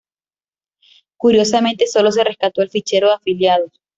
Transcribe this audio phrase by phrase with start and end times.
[1.15, 3.71] Curiosamente, sólo se rescató el fichero de afiliados.